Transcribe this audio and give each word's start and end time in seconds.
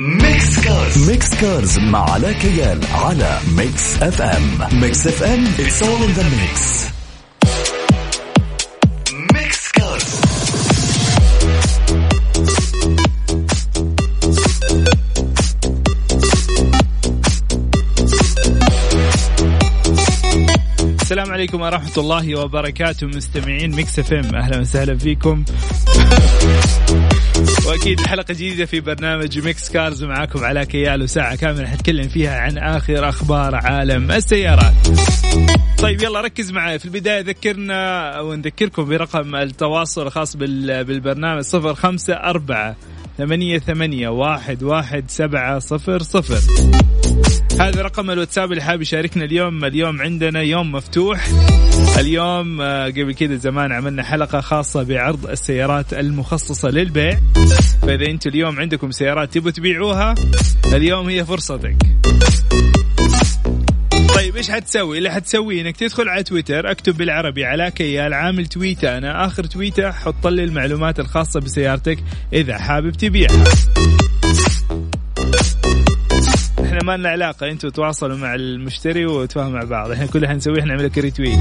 Mix 0.00 0.60
Cars 0.60 1.10
Mix 1.10 1.34
Cars 1.34 1.78
مع 1.78 2.10
علاء 2.10 2.32
كيال 2.32 2.80
على 2.92 3.38
Mix 3.56 4.02
FM 4.02 4.58
Mix 4.80 5.06
FM 5.06 5.44
it's 5.44 5.82
all 5.82 6.02
in 6.06 6.14
the 6.18 6.24
mix. 6.24 6.84
Mix 9.34 9.72
Cars 9.72 10.04
السلام 21.02 21.30
عليكم 21.32 21.60
ورحمة 21.60 21.92
الله 21.98 22.38
وبركاته 22.40 23.06
مستمعين 23.06 23.74
Mix 23.74 23.98
FM 23.98 24.34
أهلا 24.34 24.60
وسهلا 24.60 24.98
فيكم. 24.98 25.44
وأكيد 27.66 28.00
حلقة 28.00 28.34
جديدة 28.34 28.64
في 28.66 28.80
برنامج 28.80 29.38
Mix 29.38 29.70
Cars 29.70 30.04
معاكم 30.04 30.44
علاء 30.44 30.66
كيال 30.66 31.02
وساعة 31.02 31.36
كاملة 31.36 31.66
حنتكلم 31.66 32.08
فيها 32.08 32.40
عن 32.40 32.58
آخر 32.58 33.08
أخبار 33.08 33.54
عالم 33.54 34.10
السيارات. 34.12 34.74
طيب 35.78 36.02
يلا 36.02 36.20
ركز 36.20 36.50
معي 36.52 36.78
في 36.78 36.84
البداية 36.84 37.20
ذكرنا 37.20 38.20
ونذكركم 38.20 38.84
برقم 38.88 39.36
التواصل 39.36 40.06
الخاص 40.06 40.36
بال- 40.36 40.84
بالبرنامج 40.84 41.40
صفر 41.42 41.74
خمسة 41.74 42.14
أربعة 42.14 42.76
ثمانية 43.18 43.58
ثمانية 43.58 44.08
واحد 44.08 44.62
واحد 44.62 45.04
سبعة 45.08 45.58
صفر 45.58 46.02
صفر 46.02 46.40
هذا 47.60 47.82
رقم 47.82 48.10
الواتساب 48.10 48.50
اللي 48.52 48.62
حاب 48.62 48.82
يشاركنا 48.82 49.24
اليوم. 49.24 49.64
اليوم 49.64 50.02
عندنا 50.02 50.42
يوم 50.42 50.72
مفتوح. 50.72 51.28
اليوم 51.98 52.60
آه، 52.60 52.86
قبل 52.86 53.14
كذا 53.14 53.36
زمان 53.36 53.72
عملنا 53.72 54.02
حلقة 54.02 54.40
خاصة 54.40 54.82
بعرض 54.82 55.26
السيارات 55.26 55.94
المخصصة 55.94 56.68
للبيع. 56.68 57.20
فإذا 57.82 58.06
أنتم 58.06 58.30
اليوم 58.30 58.60
عندكم 58.60 58.90
سيارات 58.90 59.34
تبوا 59.34 59.50
تبيعوها 59.50 60.14
اليوم 60.72 61.08
هي 61.08 61.24
فرصتك. 61.24 61.76
طيب 64.14 64.36
إيش 64.36 64.50
حتسوي؟ 64.50 64.98
اللي 64.98 65.10
حتسويه 65.10 65.62
إنك 65.62 65.76
تدخل 65.76 66.08
على 66.08 66.22
تويتر 66.22 66.70
اكتب 66.70 66.96
بالعربي 66.96 67.44
على 67.44 67.70
كيال 67.70 68.14
عامل 68.14 68.46
تويته 68.46 68.98
أنا. 68.98 69.26
آخر 69.26 69.44
تويتة 69.44 69.90
حط 69.90 70.26
لي 70.26 70.44
المعلومات 70.44 71.00
الخاصة 71.00 71.40
بسيارتك 71.40 71.98
إذا 72.32 72.58
حابب 72.58 72.90
تبيعها. 72.90 73.44
إحنا 76.78 76.86
ما 76.92 76.96
لنا 76.96 77.08
علاقة 77.08 77.50
أنتوا 77.50 77.70
تواصلوا 77.70 78.16
مع 78.16 78.34
المشتري 78.34 79.06
وتفاهموا 79.06 79.52
مع 79.52 79.64
بعض. 79.64 79.90
إحنا 79.90 80.06
كل 80.06 80.12
اللي 80.16 80.28
حنسويه 80.28 80.60
إحنا 80.60 80.74
نعمل 80.74 80.84
لك 80.84 80.98
ريتويت 80.98 81.38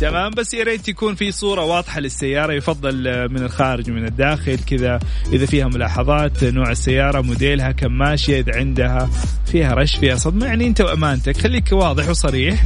تمام 0.00 0.30
بس 0.30 0.54
يا 0.54 0.64
ريت 0.64 0.88
يكون 0.88 1.14
في 1.14 1.32
صورة 1.32 1.64
واضحة 1.64 2.00
للسيارة 2.00 2.52
يفضل 2.52 3.28
من 3.28 3.42
الخارج 3.42 3.90
ومن 3.90 4.04
الداخل 4.04 4.58
كذا 4.58 4.98
إذا 5.32 5.46
فيها 5.46 5.66
ملاحظات 5.66 6.44
نوع 6.44 6.70
السيارة 6.70 7.20
موديلها 7.20 7.72
كم 7.72 7.92
ماشية 7.92 8.40
إذا 8.40 8.56
عندها 8.56 9.10
فيها 9.46 9.74
رش 9.74 9.96
فيها 9.96 10.16
صدمة. 10.16 10.46
يعني 10.46 10.66
أنت 10.66 10.80
وأمانتك 10.80 11.36
خليك 11.36 11.72
واضح 11.72 12.08
وصريح. 12.08 12.64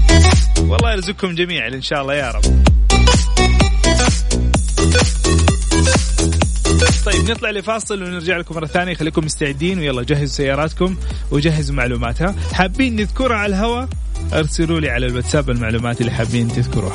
والله 0.59 0.93
يرزقكم 0.93 1.35
جميعا 1.35 1.69
إن 1.69 1.83
شاء 1.83 2.03
الله 2.03 2.15
يا 2.15 2.31
رب. 2.31 2.43
طيب 7.05 7.31
نطلع 7.31 7.51
لفاصل 7.51 8.03
ونرجع 8.03 8.37
لكم 8.37 8.55
مرة 8.55 8.67
ثانية. 8.67 8.95
خليكم 8.95 9.25
مستعدين 9.25 9.79
ويلا 9.79 10.03
جهزوا 10.03 10.27
سياراتكم 10.27 10.97
وجهزوا 11.31 11.75
معلوماتها. 11.75 12.35
حابين 12.53 12.97
نذكرها 12.97 13.37
على 13.37 13.57
الهواء؟ 13.57 13.89
ارسلوا 14.33 14.81
لي 14.81 14.91
على 14.91 15.07
الواتساب 15.07 15.51
المعلومات 15.51 16.01
اللي 16.01 16.13
حابين 16.13 16.49
تذكروها. 16.49 16.95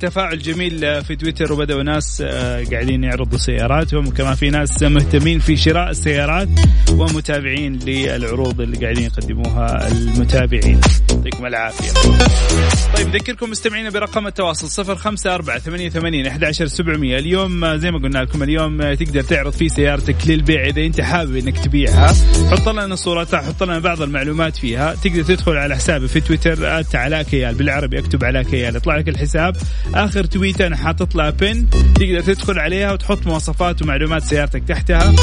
طيب 0.00 0.38
جميل 0.38 1.04
في 1.04 1.16
تويتر 1.16 1.52
وبدأوا 1.52 1.82
ناس 1.82 2.22
آه، 2.26 2.64
قاعدين 2.64 3.04
يعرضوا 3.04 3.38
سياراتهم 3.38 4.06
وكمان 4.06 4.34
في 4.34 4.50
ناس 4.50 4.82
مهتمين 4.82 5.38
في 5.38 5.56
شراء 5.56 5.90
السيارات 5.90 6.48
ومتابعين 6.90 7.78
للعروض 7.86 8.60
اللي 8.60 8.76
قاعدين 8.76 9.04
يقدموها 9.04 9.88
المتابعين. 9.88 10.80
يعطيكم 11.10 11.46
العافية. 11.46 11.90
طيب 12.96 13.14
ذكركم 13.16 13.50
مستمعينا 13.50 13.90
برقم 13.90 14.26
التواصل 14.26 14.70
صفر 14.70 14.96
خمسة 14.96 15.34
أربعة 15.34 15.58
ثمانية 15.58 15.88
ثمانين 15.88 16.26
أحد 16.26 16.44
عشر 16.44 16.66
سبعمية. 16.66 17.18
اليوم 17.18 17.64
آه، 17.64 17.76
زي 17.76 17.90
ما 17.90 17.98
قلنا 17.98 18.18
لكم 18.18 18.42
اليوم 18.42 18.82
آه، 18.82 18.94
تقدر 18.94 19.22
تعرض 19.22 19.52
فيه 19.52 19.68
سيارتك 19.68 20.16
للبيع 20.26 20.66
إذا 20.66 20.86
أنت 20.86 21.00
حابب 21.00 21.36
أنك 21.36 21.58
تبيعها. 21.58 22.14
حط 22.50 22.68
لنا 22.68 22.94
صورتها 22.94 23.40
حط 23.40 23.62
لنا 23.62 23.78
بعض 23.78 24.02
المعلومات 24.02 24.56
فيها. 24.56 24.94
تقدر 24.94 25.22
تدخل 25.22 25.52
على 25.52 25.76
حسابي 25.76 26.08
في 26.08 26.20
تويتر 26.20 26.84
علاء 26.94 27.22
كيال 27.22 27.54
بالعربي 27.54 27.98
أكتب 27.98 28.24
علاء 28.24 28.42
كيال 28.42 28.76
يطلع 28.76 28.96
لك 28.96 29.08
الحساب. 29.08 29.56
آخر 29.94 30.24
تويتة 30.24 30.66
أنا 30.66 30.76
حاطط 30.76 31.14
لها 31.14 31.30
pin 31.30 31.66
تقدر 31.70 32.20
تدخل 32.20 32.58
عليها 32.58 32.92
وتحط 32.92 33.26
مواصفات 33.26 33.82
ومعلومات 33.82 34.22
سيارتك 34.22 34.62
تحتها. 34.68 35.14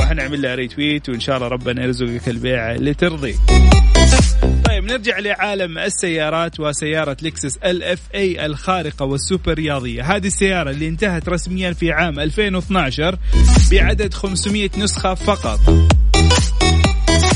وحنعمل 0.00 0.42
لها 0.42 0.54
retweet 0.54 1.08
وإن 1.08 1.20
شاء 1.20 1.36
الله 1.36 1.48
ربنا 1.48 1.82
يرزقك 1.82 2.28
البيع 2.28 2.72
اللي 2.72 2.94
ترضيه 2.94 3.34
طيب 4.76 4.84
نرجع 4.84 5.18
لعالم 5.18 5.78
السيارات 5.78 6.60
وسيارة 6.60 7.16
Lexus 7.22 7.56
LFA 7.56 8.46
الخارقة 8.46 9.04
والسوبر 9.04 9.54
رياضية. 9.54 10.16
هذه 10.16 10.26
السيارة 10.26 10.70
اللي 10.70 10.88
انتهت 10.88 11.28
رسميا 11.28 11.72
في 11.72 11.92
عام 11.92 12.20
2012 12.20 13.18
بعدد 13.72 14.14
500 14.14 14.70
نسخة 14.78 15.14
فقط. 15.14 15.60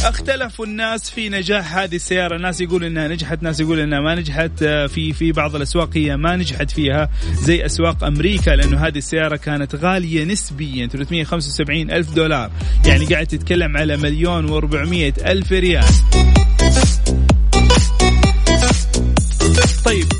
اختلفوا 0.05 0.67
الناس 0.67 1.11
في 1.11 1.28
نجاح 1.28 1.77
هذه 1.77 1.97
السيارة، 1.97 2.39
ناس 2.39 2.61
يقول 2.61 2.84
إنها 2.84 3.09
نجحت، 3.09 3.43
ناس 3.43 3.61
يقول 3.61 3.81
إنها 3.81 4.01
ما 4.01 4.15
نجحت، 4.15 4.62
آه، 4.62 4.87
في 4.87 5.12
في 5.12 5.33
بعض 5.33 5.57
الأسواق 5.57 5.91
هي 5.97 6.17
ما 6.17 6.37
نجحت 6.37 6.71
فيها 6.71 7.09
زي 7.33 7.67
أسواق 7.67 8.05
أمريكا 8.05 8.51
لأنه 8.51 8.87
هذه 8.87 8.99
السيارة 8.99 9.37
كانت 9.37 9.75
غالية 9.75 10.25
نسبيا 10.25 10.87
375 10.87 11.91
ألف 11.91 12.15
دولار، 12.15 12.51
يعني 12.87 13.05
قاعد 13.05 13.27
تتكلم 13.27 13.77
على 13.77 13.97
مليون 13.97 14.49
و400 14.49 15.27
ألف 15.27 15.53
ريال. 15.53 15.84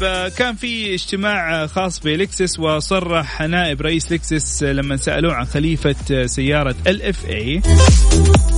طيب 0.01 0.09
آه، 0.09 0.29
كان 0.29 0.55
في 0.55 0.95
اجتماع 0.95 1.63
آه، 1.63 1.67
خاص 1.67 2.01
ب 2.01 2.10
Lexus 2.10 2.59
وصرح 2.59 3.43
نائب 3.43 3.83
رئيس 3.83 4.13
Lexus 4.13 4.63
آه، 4.63 4.73
لما 4.73 4.97
سألوه 4.97 5.35
عن 5.35 5.45
خليفة 5.45 6.27
سيارة 6.27 6.75
LFA 6.87 7.63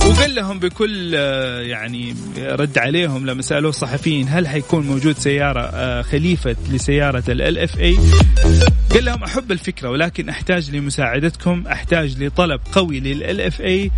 وقال 0.05 0.35
لهم 0.35 0.59
بكل 0.59 1.13
يعني 1.63 2.15
رد 2.37 2.77
عليهم 2.77 3.25
لما 3.25 3.41
سألوه 3.41 3.69
الصحفيين 3.69 4.27
هل 4.29 4.47
حيكون 4.47 4.85
موجود 4.85 5.17
سيارة 5.17 6.01
خليفة 6.01 6.55
لسيارة 6.71 7.23
LFA؟ 7.29 7.97
قال 8.91 9.05
لهم 9.05 9.23
أحب 9.23 9.51
الفكرة 9.51 9.89
ولكن 9.89 10.29
أحتاج 10.29 10.75
لمساعدتكم 10.75 11.63
أحتاج 11.67 12.23
لطلب 12.23 12.59
قوي 12.71 12.99
لل 12.99 13.41
LFA. 13.41 13.91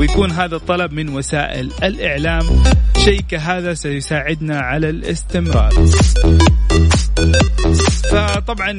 ويكون 0.00 0.30
هذا 0.30 0.56
الطلب 0.56 0.92
من 0.92 1.08
وسائل 1.08 1.70
الإعلام. 1.82 2.62
شيء 3.04 3.20
كهذا 3.20 3.74
سيساعدنا 3.74 4.60
على 4.60 4.90
الاستمرار. 4.90 5.72
فطبعا 8.10 8.70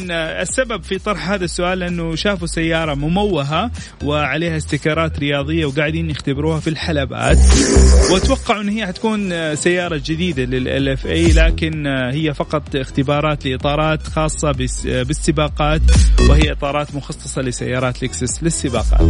السبب 0.42 0.84
في 0.84 0.98
طرح 0.98 1.30
هذا 1.30 1.46
السؤال 1.46 1.84
انه 1.84 2.16
شافوا 2.16 2.48
سيارة 2.48 2.94
مموهة 2.94 3.72
وعليها 4.04 4.58
استيكرات 4.58 5.20
رياضية 5.20 5.66
وقاعدين 5.66 6.10
يختبروها 6.10 6.60
في 6.60 6.70
الحلبات. 6.70 7.38
وتوقعوا 8.12 8.62
إن 8.62 8.70
هي 8.70 8.88
حتكون 8.88 9.56
سيارة 9.56 10.02
جديدة 10.06 10.44
لل 10.44 10.90
إف 10.90 11.06
إي 11.06 11.32
لكن 11.34 11.88
هي 11.88 12.34
فقط 12.34 12.76
اختبارات 12.76 13.46
لإطارات 13.46 14.08
خاصة 14.08 14.52
بالسباقات 14.86 15.82
وهي 16.30 16.52
إطارات 16.52 16.96
مخصصة 16.96 17.42
لسيارات 17.42 18.04
Lexus 18.04 18.44
للسباقات. 18.44 19.02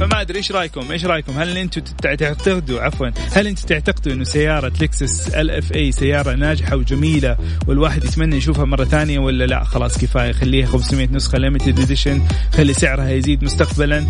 فما 0.00 0.20
أدري 0.20 0.38
إيش 0.38 0.52
رأيكم؟ 0.52 0.92
إيش 0.92 1.04
رأيكم؟ 1.04 1.32
هل 1.32 1.58
أنتم 1.58 1.80
تعتقدوا 2.02 2.80
عفوا 2.80 3.06
هل 3.32 3.46
أنتم 3.46 3.66
تعتقدوا 3.66 4.12
إنه 4.12 4.24
سيارة 4.24 4.72
Lexus 4.80 5.28
LFA 5.28 5.92
سيارة 5.92 6.34
ناجحة 6.34 6.76
وجميلة 6.76 7.36
والواحد 7.66 8.04
يتمنى 8.04 8.36
يشوفها 8.36 8.64
مرة 8.64 8.84
ثانية 8.84 9.18
ولا 9.18 9.44
لا؟ 9.44 9.64
خلاص 9.64 9.98
كفاية 9.98 10.32
خليها 10.32 10.66
500 10.66 11.08
نسخة 11.12 11.38
limited 11.38 11.80
edition 11.80 12.22
خلي 12.54 12.74
سعرها 12.74 13.10
يزيد 13.10 13.44
مستقبلا 13.44 14.06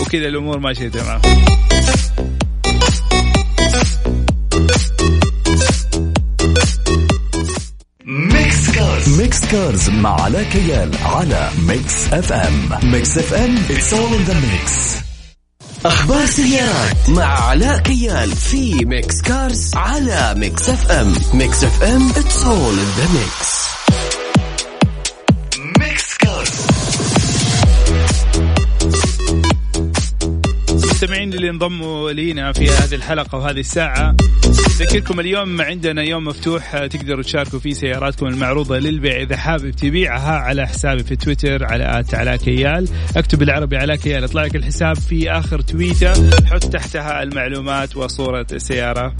وكذا 0.00 0.28
الأمور 0.28 0.58
ماشية 0.58 0.88
تمام. 0.88 1.20
Mix 8.06 8.70
Cars 8.70 9.20
Mix 9.20 9.44
Cars 9.44 9.90
مع 9.90 10.20
علاء 10.22 10.42
كيال 10.42 10.90
على 11.04 11.50
Mix 11.68 12.12
FM 12.12 12.68
Mix 12.92 13.18
FM 13.18 13.56
it's 13.70 13.94
all 13.94 14.14
in 14.14 14.22
the 14.22 14.34
mix 14.34 14.96
أخبار 15.84 16.26
سيارات 16.26 17.08
مع 17.08 17.24
علاء 17.24 17.78
كيال 17.78 18.36
في 18.36 18.84
Mix 18.84 19.22
Cars 19.22 19.74
على 19.74 20.34
Mix 20.36 20.68
FM 20.68 21.12
Mix 21.34 21.64
FM 21.64 22.08
in 22.08 22.76
the 22.76 23.08
mix 23.12 23.73
المستمعين 31.04 31.32
اللي 31.32 31.50
انضموا 31.50 32.10
لينا 32.12 32.52
في 32.52 32.70
هذه 32.70 32.94
الحلقة 32.94 33.38
وهذه 33.38 33.60
الساعة. 33.60 34.16
أذكركم 34.44 35.20
اليوم 35.20 35.62
عندنا 35.62 36.02
يوم 36.02 36.24
مفتوح 36.24 36.86
تقدروا 36.86 37.22
تشاركوا 37.22 37.58
فيه 37.58 37.72
سياراتكم 37.72 38.26
المعروضة 38.26 38.78
للبيع. 38.78 39.22
إذا 39.22 39.36
حابب 39.36 39.70
تبيعها 39.70 40.38
على 40.38 40.66
حسابي 40.66 41.04
في 41.04 41.16
تويتر 41.16 41.64
على 41.64 42.00
آت 42.00 42.14
علاء 42.14 42.36
كيال 42.36 42.88
أكتب 43.16 43.38
بالعربي 43.38 43.76
علاء 43.76 43.96
كيال 43.96 44.24
يطلع 44.24 44.44
لك 44.44 44.56
الحساب 44.56 44.96
في 44.96 45.30
آخر 45.30 45.60
تويتة. 45.60 46.12
حط 46.46 46.64
تحتها 46.64 47.22
المعلومات 47.22 47.96
وصورة 47.96 48.46
السيارة. 48.52 49.14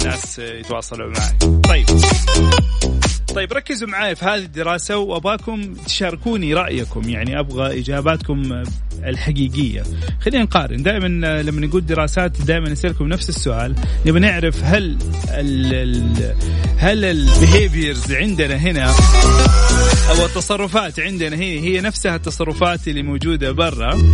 الناس 0.00 0.38
يتواصلوا 0.38 1.10
معك. 1.10 1.62
طيب. 1.64 1.86
طيب 3.34 3.52
ركزوا 3.52 3.88
معي 3.88 4.14
في 4.14 4.24
هذه 4.24 4.42
الدراسة 4.42 4.96
وأباكم 4.96 5.74
تشاركوني 5.74 6.54
رأيكم. 6.54 7.08
يعني 7.08 7.40
أبغى 7.40 7.80
إجاباتكم 7.80 8.62
الحقيقية. 9.08 9.82
خلينا 10.20 10.44
نقارن. 10.44 10.82
دائما 10.82 11.42
لما 11.42 11.66
نقول 11.66 11.86
دراسات 11.86 12.42
دائما 12.42 12.68
نسألكم 12.68 13.08
نفس 13.08 13.28
السؤال. 13.28 13.74
نبغى 14.06 14.20
نعرف 14.20 14.64
هل 14.64 14.98
ال 15.28 15.74
ال 15.74 16.34
هل 16.78 17.04
ال 17.04 17.15
behaviors 17.15 18.12
عندنا 18.12 18.54
هنا 18.56 18.94
أو 20.10 20.24
التصرفات 20.26 21.00
عندنا 21.00 21.36
هي 21.36 21.60
هي 21.60 21.80
نفسها 21.80 22.16
التصرفات 22.16 22.88
اللي 22.88 23.02
موجودة 23.02 23.52
برا. 23.52 24.12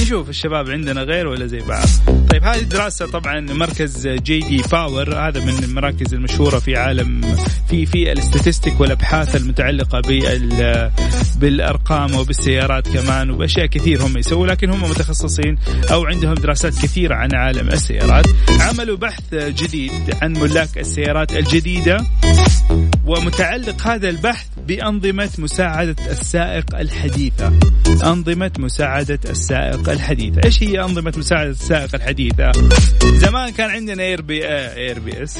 نشوف 0.00 0.28
الشباب 0.28 0.70
عندنا 0.70 1.02
غير 1.02 1.26
ولا 1.26 1.46
زي 1.46 1.60
بعض. 1.60 1.88
طيب 2.30 2.44
هذه 2.44 2.60
الدراسة 2.60 3.06
طبعا 3.06 3.40
مركز 3.40 4.08
J.D. 4.08 4.62
Power 4.72 5.14
هذا 5.28 5.44
من 5.44 5.64
المراكز 5.64 6.14
المشهورة 6.14 6.58
في 6.58 6.76
عالم 6.76 7.20
في 7.68 7.86
في 7.86 8.12
ال 8.12 8.19
statistic 8.19 8.80
والأبحاث 8.80 9.36
المتعلقة 9.36 10.00
بال 10.00 10.90
بالأرقام 11.36 12.14
وبالسيارات 12.14 12.88
كمان 12.88 13.30
وبأشياء 13.30 13.66
كثير 13.66 14.02
هم 14.02 14.16
يسووا 14.28 14.46
لكن 14.46 14.70
هم 14.70 14.90
متخصصين 14.90 15.58
أو 15.92 16.04
عندهم 16.04 16.34
دراسات 16.34 16.72
كثيرة 16.72 17.14
عن 17.14 17.28
عالم 17.34 17.68
السيارات. 17.68 18.26
عملوا 18.60 18.96
بحث 18.96 19.34
جديد 19.34 19.92
عن 20.22 20.32
ملاك 20.32 20.78
السيارات 20.78 21.32
الجديدة. 21.32 21.98
ومتعلق 23.08 23.86
هذا 23.86 24.08
البحث 24.08 24.46
بأنظمة 24.68 25.30
مساعدة 25.38 25.96
السائق 26.10 26.76
الحديثة. 26.76 27.52
أنظمة 28.04 28.50
مساعدة 28.58 29.18
السائق 29.30 29.88
الحديثة. 29.88 30.40
إيش 30.44 30.62
هي 30.62 30.80
أنظمة 30.80 31.12
مساعدة 31.16 31.50
السائق 31.50 31.94
الحديثة؟ 31.94 32.52
زمان 33.04 33.50
كان 33.50 33.70
عندنا 33.70 34.02
اير 34.02 34.22
بي 34.22 34.46
اير 34.48 34.98
بي 34.98 35.22
اس 35.22 35.38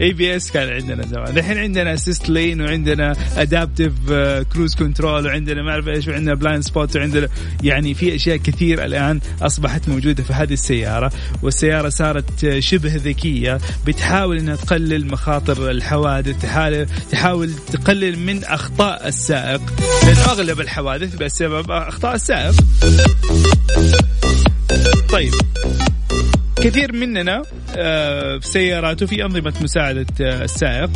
اي 0.00 0.12
بي 0.12 0.36
اس 0.36 0.50
كان 0.50 0.68
عندنا 0.68 1.06
زمان. 1.06 1.38
الحين 1.38 1.58
عندنا 1.58 1.94
assist 1.94 2.28
lane 2.28 2.60
وعندنا 2.60 3.12
adaptive 3.36 3.92
cruise 4.52 4.74
control 4.74 5.26
وعندنا 5.26 5.62
ما 5.62 5.70
أعرف 5.70 5.88
إيش 5.88 6.08
وعندنا 6.08 6.34
blind 6.34 6.62
spot 6.62 6.96
وعندنا 6.96 7.28
يعني 7.62 7.94
في 7.94 8.14
أشياء 8.14 8.36
كثير 8.36 8.84
الآن 8.84 9.20
أصبحت 9.42 9.88
موجودة 9.88 10.22
في 10.22 10.32
هذه 10.32 10.52
السيارة. 10.52 11.12
والسيارة 11.42 11.88
صارت 11.88 12.58
شبه 12.58 12.96
ذكية 12.96 13.58
بتحاول 13.86 14.38
إنها 14.38 14.56
تقلل 14.56 15.06
مخاطر 15.06 15.70
الحوادث 15.70 16.44
تحاول 17.10 17.52
تقلل 17.72 18.18
من 18.18 18.44
أخطاء 18.44 19.08
السائق. 19.08 19.60
لأن 20.06 20.16
أغلب 20.16 20.60
الحوادث 20.60 21.14
بسبب 21.14 21.70
أخطاء 21.70 22.14
السائق. 22.14 22.54
طيب. 25.10 25.32
كثير 26.56 26.92
مننا 26.92 27.42
آه، 27.76 28.38
في 28.38 28.48
سياراته 28.48 29.06
في 29.06 29.24
أنظمة 29.24 29.54
مساعدة 29.62 30.06
آه، 30.20 30.44
السائق. 30.44 30.90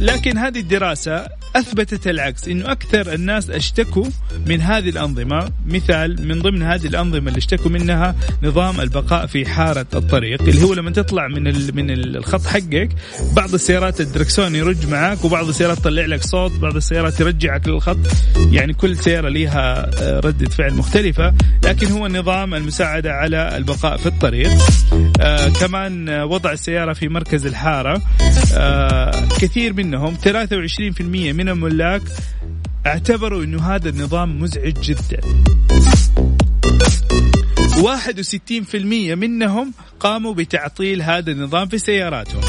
لكن 0.00 0.38
هذه 0.38 0.58
الدراسة 0.58 1.39
أثبتت 1.56 2.06
العكس 2.08 2.48
أنه 2.48 2.72
أكثر 2.72 3.14
الناس 3.14 3.50
أشتكوا 3.50 4.04
من 4.46 4.60
هذه 4.60 4.88
الأنظمة. 4.88 5.52
مثال 5.66 6.28
من 6.28 6.38
ضمن 6.38 6.62
هذه 6.62 6.86
الأنظمة 6.86 7.28
اللي 7.28 7.38
اشتكوا 7.38 7.70
منها 7.70 8.14
نظام 8.42 8.80
البقاء 8.80 9.26
في 9.26 9.46
حارة 9.46 9.86
الطريق 9.94 10.42
اللي 10.42 10.62
هو 10.62 10.74
لما 10.74 10.90
تطلع 10.90 11.28
من 11.28 11.42
من 11.74 11.90
الخط 11.90 12.46
حقك 12.46 12.88
بعض 13.36 13.54
السيارات 13.54 14.00
الدركسون 14.00 14.54
يرج 14.54 14.86
معك 14.86 15.24
وبعض 15.24 15.48
السيارات 15.48 15.78
تطلع 15.78 16.06
لك 16.06 16.22
صوت 16.22 16.52
بعض 16.52 16.76
السيارات 16.76 17.14
ترجعك 17.14 17.68
للخط. 17.68 17.98
يعني 18.50 18.72
كل 18.72 18.96
سيارة 18.96 19.28
لها 19.28 19.90
آه، 20.02 20.20
ردة 20.20 20.48
فعل 20.48 20.74
مختلفة 20.74 21.34
لكن 21.64 21.86
هو 21.86 22.06
نظام 22.08 22.54
المساعدة 22.54 23.12
على 23.12 23.56
البقاء 23.56 23.96
في 23.96 24.06
الطريق. 24.06 24.50
آه 25.20 25.48
كمان 25.48 26.10
وضع 26.22 26.52
السيارة 26.52 26.92
في 26.92 27.08
مركز 27.08 27.46
الحارة. 27.46 28.02
آه 28.54 29.28
كثير 29.40 29.72
منهم 29.72 30.16
23% 30.16 31.32
من 31.40 31.48
الملاك 31.48 32.02
اعتبروا 32.86 33.44
إنه 33.44 33.74
هذا 33.74 33.88
النظام 33.88 34.40
مزعج 34.40 34.74
جدا. 34.80 35.20
61% 37.80 38.74
منهم 39.14 39.72
قاموا 40.00 40.34
بتعطيل 40.34 41.02
هذا 41.02 41.32
النظام 41.32 41.68
في 41.68 41.78
سياراتهم. 41.78 42.40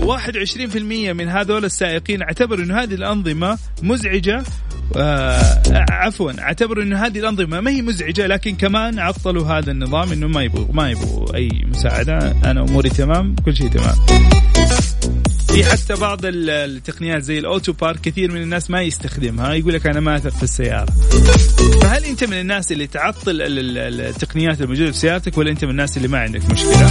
21% 0.00 1.12
من 1.12 1.28
هذول 1.28 1.64
السائقين 1.64 2.22
اعتبروا 2.22 2.64
إنه 2.64 2.82
هذه 2.82 2.94
الأنظمة 2.94 3.58
مزعجة. 3.82 4.42
آه 4.96 5.62
عفوا 5.90 6.32
اعتبروا 6.40 6.84
إنه 6.84 7.06
هذه 7.06 7.18
الأنظمة 7.18 7.60
ما 7.60 7.70
هي 7.70 7.82
مزعجة 7.82 8.26
لكن 8.26 8.56
كمان 8.56 8.98
عطلوا 8.98 9.58
هذا 9.58 9.70
النظام 9.70 10.12
إنه 10.12 10.28
ما 10.28 10.42
يبغوا 10.42 10.72
ما 10.72 10.90
يبغوا 10.90 11.34
أي 11.34 11.48
مساعدة. 11.64 12.18
أنا 12.44 12.60
أموري 12.60 12.90
تمام 12.90 13.36
كل 13.44 13.56
شيء 13.56 13.68
تمام. 13.68 13.96
في 15.58 15.64
حتى 15.64 15.94
بعض 15.94 16.20
التقنيات 16.24 17.22
زي 17.22 17.38
ال 17.38 17.45
auto 17.45 17.72
park 17.72 18.00
كثير 18.00 18.32
من 18.32 18.42
الناس 18.42 18.70
ما 18.70 18.82
يستخدمها. 18.82 19.54
يقول 19.54 19.74
لك 19.74 19.86
أنا 19.86 20.00
ما 20.00 20.16
أثق 20.16 20.30
في 20.30 20.42
السيارة. 20.42 20.92
فهل 21.82 22.04
أنت 22.04 22.24
من 22.24 22.40
الناس 22.40 22.72
اللي 22.72 22.86
تعطل 22.86 23.40
التقنيات 23.40 24.60
الموجودة 24.60 24.90
في 24.90 24.98
سيارتك 24.98 25.38
ولا 25.38 25.50
أنت 25.50 25.64
من 25.64 25.70
الناس 25.70 25.96
اللي 25.96 26.08
ما 26.08 26.18
عندك 26.18 26.50
مشكلة؟ 26.50 26.90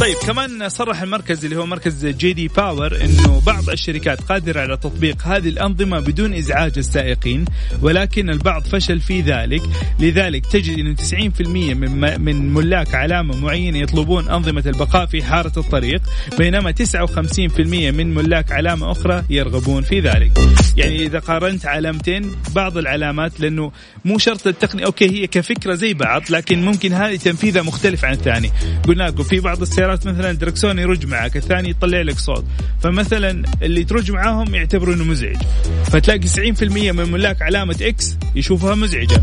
طيب 0.00 0.16
كمان 0.26 0.68
صرح 0.68 1.02
المركز 1.02 1.44
اللي 1.44 1.56
هو 1.56 1.66
مركز 1.66 2.06
J.D. 2.06 2.48
Power 2.48 3.00
إنه 3.04 3.42
بعض 3.46 3.70
الشركات 3.70 4.20
قادرة 4.20 4.60
على 4.60 4.76
تطبيق 4.76 5.22
هذه 5.22 5.48
الأنظمة 5.48 6.00
بدون 6.00 6.34
إزعاج 6.34 6.72
السائقين 6.76 7.44
ولكن 7.82 8.30
البعض 8.30 8.62
فشل 8.62 9.00
في 9.00 9.20
ذلك. 9.20 9.62
لذلك 10.00 10.46
تجد 10.46 10.78
إنه 10.78 10.94
90% 10.94 11.40
من 11.74 12.20
من 12.20 12.54
ملاك 12.54 12.94
علامة 12.94 13.36
معينة 13.36 13.78
يطلبون 13.78 14.28
أنظمة 14.28 14.62
البقاء 14.66 15.06
في 15.06 15.22
حارة 15.22 15.52
الطريق 15.56 16.02
بينما 16.38 16.72
59% 16.72 17.60
من 17.90 18.14
ملاك 18.14 18.52
علامة 18.52 18.92
أخرى 18.92 19.24
يرغبون 19.30 19.82
في 19.82 20.00
ذلك. 20.00 20.38
يعني 20.76 21.06
إذا 21.06 21.18
قارنت 21.18 21.66
علامتين 21.66 22.30
بعض 22.54 22.78
العلامات 22.78 23.40
لأنه 23.40 23.72
مو 24.04 24.18
شرط 24.18 24.46
التقنية 24.46 24.84
أوكي 24.84 25.10
هي 25.10 25.26
كفكرة 25.26 25.74
زي 25.74 25.94
بعض 25.94 26.22
لكن 26.30 26.64
ممكن 26.64 26.92
هذه 26.92 27.16
تنفيذها 27.16 27.62
مختلف 27.62 28.04
عن 28.04 28.12
الثاني. 28.12 28.50
قلنا 28.88 29.04
لكم 29.04 29.22
في 29.22 29.40
بعض 29.40 29.62
السيارات 29.62 29.87
مثلا 29.94 30.30
الدركسون 30.30 30.78
يرج 30.78 31.06
معك 31.06 31.36
الثاني 31.36 31.70
يطلع 31.70 32.00
لك 32.00 32.18
صوت. 32.18 32.44
فمثلا 32.82 33.42
اللي 33.62 33.84
ترج 33.84 34.10
معاهم 34.10 34.54
يعتبروا 34.54 34.94
إنه 34.94 35.04
مزعج. 35.04 35.36
فتلاقي 35.84 36.18
90% 36.18 36.92
من 36.92 37.12
ملاك 37.12 37.42
علامة 37.42 37.76
X 37.82 38.16
يشوفها 38.34 38.74
مزعجة. 38.74 39.22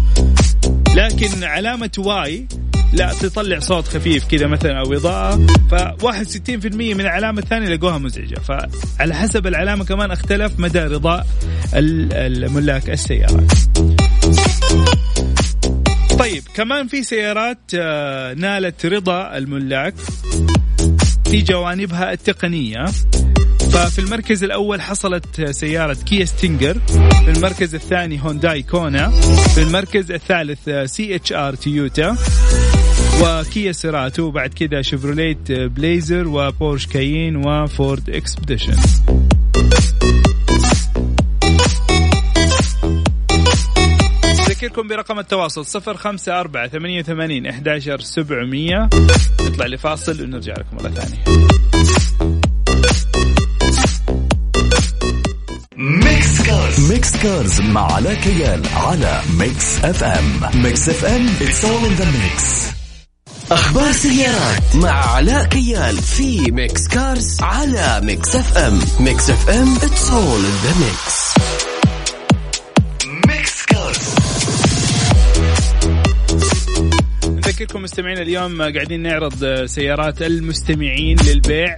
لكن 0.96 1.44
علامة 1.44 1.92
Y 1.98 2.48
لا 2.94 3.14
تطلع 3.14 3.60
صوت 3.60 3.88
خفيف 3.88 4.26
كذا 4.26 4.48
مثلا 4.48 4.80
أو 4.80 4.94
إضاءة. 4.94 5.46
ف 5.72 6.04
61% 6.04 6.94
من 6.94 7.02
العلامة 7.02 7.40
الثانية 7.40 7.68
لقوها 7.68 7.98
مزعجة. 7.98 8.36
فعلى 8.36 9.16
حسب 9.16 9.48
العلامة 9.48 9.86
كمان 9.86 10.12
اختلف 10.12 10.60
مدى 10.60 10.80
رضاء 10.80 11.28
الملاك 11.74 12.90
السيارات 12.90 13.52
طيب 16.26 16.44
كمان 16.56 16.88
في 16.88 17.04
سيارات 17.04 17.58
آه، 17.76 18.34
نالت 18.34 18.86
رضا 18.86 19.38
الملاك 19.38 19.94
في 21.26 21.42
جوانبها 21.42 22.14
التقنية. 22.14 22.86
ففي 23.72 24.00
المركز 24.00 24.44
الأول 24.44 24.82
حصلت 24.82 25.42
سيارة 25.52 25.94
Kia 25.94 26.26
Stinger 26.26 26.80
في 27.26 27.32
المركز 27.32 27.76
الثاني 27.76 28.22
Hyundai 28.24 28.62
Kona 28.64 29.10
في 29.56 29.62
المركز 29.62 30.12
الثالث 30.12 30.70
C-HR 30.70 31.56
Toyota 31.56 32.18
و 33.22 33.34
Kia 33.34 33.72
Cerato 33.72 34.24
وبعد 34.24 34.54
كذا 34.54 34.82
Chevrolet 34.82 35.52
Blazer 35.52 36.28
و 36.28 36.35
Porsche 36.35 36.88
Cayenne 36.88 37.36
و 37.36 37.50
Ford 37.50 38.10
Expedition 38.10 38.76
أذكركم 44.76 44.88
برقم 44.88 45.20
التواصل 45.20 45.66
صفر 45.66 45.98
خمسة 45.98 46.40
أربعة 46.40 46.68
ثمانية 46.68 47.00
وثمانين 47.00 47.48
إحداشر 47.48 48.00
سبعمية. 48.00 48.90
نطلع 49.42 49.66
لفاصل 49.66 50.24
ونرجع 50.24 50.54
لكم 50.54 50.78
مرة 50.78 50.90
ثانية. 50.90 51.48
Mix 55.78 56.42
Cars. 56.42 56.92
Mix 56.92 57.18
Cars 57.18 57.62
مع 57.62 57.94
علاء 57.94 58.14
كيال 58.14 58.62
على 58.76 59.22
Mix 59.40 59.86
FM. 59.86 60.64
Mix 60.64 60.90
FM 60.90 61.28
all 61.28 61.86
in 61.86 62.02
the 62.02 62.06
mix. 62.06 62.44
أخبار 63.52 63.92
سيارات 63.92 64.76
مع 64.76 65.16
علاء 65.16 65.46
كيال 65.46 65.98
في 65.98 66.52
Mix 66.52 66.88
Cars 66.88 67.42
على 67.42 68.02
Mix 68.04 68.36
FM. 68.36 68.80
Mix 69.00 69.30
FM 69.30 69.76
in 69.76 69.80
the 69.80 70.74
mix. 70.80 71.36
Mix 71.40 71.75
نذكركم 77.56 77.82
مستمعين 77.82 78.18
اليوم 78.18 78.62
قاعدين 78.62 79.02
نعرض 79.02 79.66
سيارات 79.66 80.22
المستمعين 80.22 81.18
للبيع. 81.28 81.78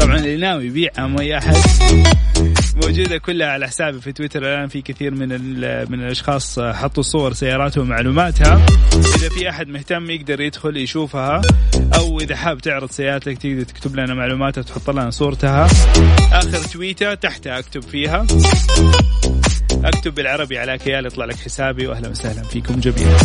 طبعا 0.00 0.16
اللي 0.16 0.36
ناوي 0.36 0.66
يبيعها 0.66 1.06
ما 1.06 1.38
أحد. 1.38 1.56
موجودة 2.82 3.18
كلها 3.18 3.48
على 3.48 3.66
حسابي 3.66 4.00
في 4.00 4.12
تويتر. 4.12 4.42
الآن 4.42 4.68
في 4.68 4.82
كثير 4.82 5.10
من 5.10 5.28
من 5.90 6.00
الأشخاص 6.04 6.60
حطوا 6.60 7.02
صور 7.02 7.32
سياراتهم 7.32 7.86
ومعلوماتها. 7.86 8.66
إذا 8.94 9.28
في 9.28 9.50
أحد 9.50 9.68
مهتم 9.68 10.10
يقدر 10.10 10.40
يدخل 10.40 10.76
يشوفها 10.76 11.40
أو 11.94 12.20
إذا 12.20 12.36
حاب 12.36 12.58
تعرض 12.58 12.90
سيارتك 12.90 13.38
تقدر 13.38 13.62
تكتب 13.62 13.96
لنا 13.96 14.14
معلوماتها 14.14 14.62
تحط 14.62 14.90
لنا 14.90 15.10
صورتها. 15.10 15.66
آخر 16.32 16.58
تويتة 16.58 17.14
تحتها 17.14 17.58
أكتب 17.58 17.82
فيها. 17.82 18.26
اكتب 19.84 20.14
بالعربي 20.14 20.58
على 20.58 20.78
كيال 20.78 21.06
يطلع 21.06 21.24
لك 21.24 21.36
حسابي 21.36 21.86
واهلا 21.86 22.08
وسهلا 22.08 22.42
فيكم 22.42 22.80
جميعا. 22.80 23.16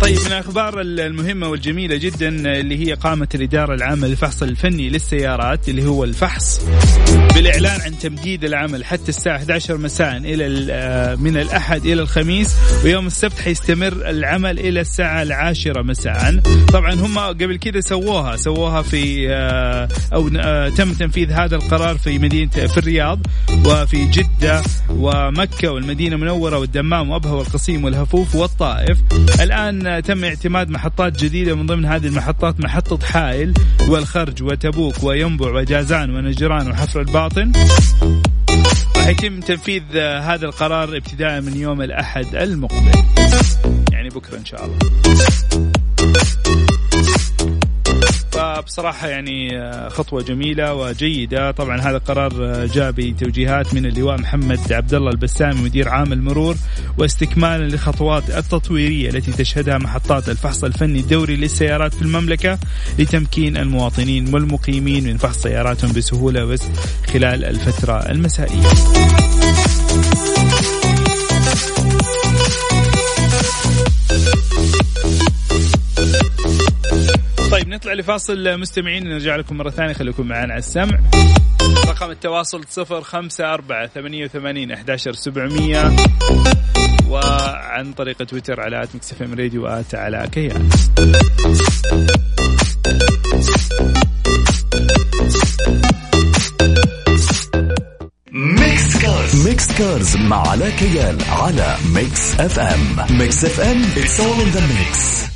طيب 0.00 0.18
من 0.18 0.26
الأخبار 0.26 0.80
المهمة 0.80 1.48
والجميلة 1.48 1.96
جدا 1.96 2.28
اللي 2.28 2.86
هي 2.88 2.92
قامت 2.94 3.34
الإدارة 3.34 3.74
العامة 3.74 4.06
للفحص 4.08 4.42
الفني 4.42 4.88
للسيارات 4.88 5.68
اللي 5.68 5.84
هو 5.84 6.04
الفحص 6.04 6.60
بالإعلان 7.34 7.80
عن 7.80 7.98
تمديد 7.98 8.44
العمل 8.44 8.84
حتى 8.84 9.08
الساعة 9.08 9.36
11 9.36 9.76
مساء 9.76 10.16
إلى 10.16 10.46
من 11.16 11.36
الأحد 11.36 11.84
إلى 11.86 12.02
الخميس 12.02 12.56
ويوم 12.84 13.06
السبت 13.06 13.38
حيستمر 13.38 13.92
العمل 13.92 14.58
إلى 14.58 14.80
الساعة 14.80 15.22
العاشرة 15.22 15.82
مساء. 15.82 16.40
طبعا 16.72 16.94
هم 16.94 17.18
قبل 17.18 17.56
كذا 17.56 17.80
سووها 17.80 18.36
سووها 18.36 18.82
في 18.82 19.30
أو 20.12 20.28
تم 20.68 20.92
تنفيذ 20.92 21.30
هذا 21.30 21.56
القرار 21.56 21.98
في 21.98 22.18
مدينة 22.18 22.50
في 22.50 22.78
الرياض 22.78 23.20
وفي 23.66 24.04
جدة 24.04 24.62
ومكة 24.90 25.72
والمدينة 25.80 26.16
المنوره 26.16 26.58
والدمام 26.58 27.10
وابها 27.10 27.32
والقصيم 27.32 27.84
والهفوف 27.84 28.34
والطائف. 28.34 28.98
الآن 29.40 30.02
تم 30.02 30.24
اعتماد 30.24 30.70
محطات 30.70 31.24
جديدة 31.24 31.54
من 31.54 31.66
ضمن 31.66 31.84
هذه 31.84 32.06
المحطات 32.06 32.60
محطة 32.60 33.06
حائل 33.06 33.54
والخرج 33.88 34.42
وتبوك 34.42 35.04
وينبع 35.04 35.50
وجازان 35.50 36.16
ونجران 36.16 36.70
وحفر 36.70 37.00
الباطن. 37.00 37.52
يتم 39.06 39.40
تنفيذ 39.40 39.82
هذا 39.96 40.46
القرار 40.46 40.96
ابتداء 40.96 41.40
من 41.40 41.56
يوم 41.56 41.82
الأحد 41.82 42.34
المقبل. 42.34 43.04
يعني 43.92 44.08
بكرة 44.08 44.38
إن 44.38 44.44
شاء 44.44 44.64
الله. 44.64 44.78
فبصراحة 48.60 49.08
يعني 49.08 49.70
خطوة 49.90 50.22
جميلة 50.22 50.74
وجيدة. 50.74 51.50
طبعا 51.50 51.80
هذا 51.80 51.98
قرار 51.98 52.66
جاء 52.66 52.90
بتوجيهات 52.90 53.74
من 53.74 53.86
اللواء 53.86 54.18
محمد 54.20 54.72
عبد 54.72 54.94
الله 54.94 55.10
البسامي 55.10 55.62
مدير 55.62 55.88
عام 55.88 56.12
المرور 56.12 56.56
واستكمالا 56.98 57.64
للخطوات 57.64 58.30
التطويرية 58.30 59.10
التي 59.10 59.32
تشهدها 59.32 59.78
محطات 59.78 60.28
الفحص 60.28 60.64
الفني 60.64 61.00
الدوري 61.00 61.36
للسيارات 61.36 61.94
في 61.94 62.02
المملكة 62.02 62.58
لتمكين 62.98 63.56
المواطنين 63.56 64.34
والمقيمين 64.34 65.04
من 65.04 65.16
فحص 65.16 65.42
سياراتهم 65.42 65.92
بسهولة 65.92 66.44
بس 66.44 66.62
خلال 67.12 67.44
الفترة 67.44 68.10
المسائية. 68.10 69.39
لفاصل 77.94 78.58
مستمعين 78.58 79.08
نرجع 79.08 79.36
لكم 79.36 79.56
مرة 79.56 79.70
ثانية 79.70 79.92
خليكم 79.92 80.26
معنا 80.26 80.52
على 80.52 80.58
السمع. 80.58 81.00
رقم 81.86 82.10
التواصل 82.10 82.64
صفر 82.68 83.00
خمسة 83.00 83.54
أربعة 83.54 83.86
ثمانية 83.86 84.24
وثمانين 84.24 84.72
أحداشر 84.72 85.12
سبعمية. 85.12 85.96
وعن 87.08 87.92
طريق 87.92 88.16
تويتر 88.16 88.60
على 88.60 88.82
at 88.82 88.88
M 89.22 89.34
radio 89.34 89.66
at 89.66 89.94
علاء 89.94 90.28
كيال 90.32 90.68
Mix 98.32 98.98
Cars. 99.02 99.48
Mix 99.48 99.72
Cars 99.78 100.16
مع 100.16 100.48
علاء 100.48 100.70
كيال 100.70 101.18
على 101.28 101.76
Mix 101.94 102.40
FM. 102.40 103.18
Mix 103.18 103.44
FM 103.44 103.82
it's 103.82 104.20
all 104.20 104.40
in 104.40 104.56
the 104.56 104.60
mix. 104.60 105.29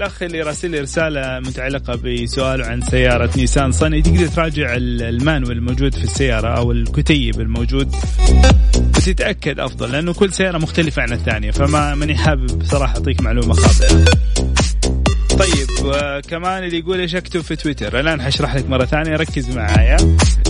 الأخ 0.00 0.22
اللي 0.22 0.42
راسل 0.42 0.82
رسالة 0.82 1.40
متعلقة 1.40 1.94
بسؤاله 1.94 2.66
عن 2.66 2.80
سيارة 2.80 3.30
نيسان 3.36 3.72
صني 3.72 4.02
تقدر 4.02 4.26
تراجع 4.26 4.74
المانوال 4.76 5.52
الموجود 5.52 5.94
في 5.94 6.04
السيارة 6.04 6.48
أو 6.48 6.72
الكتيب 6.72 7.40
الموجود 7.40 7.94
وتتاكد 8.96 9.60
أفضل 9.60 9.92
لأنه 9.92 10.12
كل 10.12 10.32
سيارة 10.32 10.58
مختلفة 10.58 11.02
عن 11.02 11.12
الثانية 11.12 11.50
فما 11.50 11.94
ماني 11.94 12.16
حابب 12.16 12.58
بصراحه 12.58 12.94
أعطيك 12.94 13.20
معلومة 13.20 13.54
خاطئة. 13.54 14.29
وكمان 15.84 16.64
اللي 16.64 16.78
يقول 16.78 17.00
إيش 17.00 17.14
أكتب 17.16 17.40
في 17.40 17.56
تويتر؟ 17.56 18.00
الآن 18.00 18.22
حشرح 18.22 18.54
لك 18.54 18.68
مرة 18.68 18.84
ثانية 18.84 19.16
ركز 19.16 19.56
معايا. 19.56 19.96